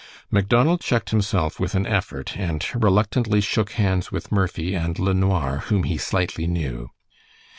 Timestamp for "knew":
6.47-6.89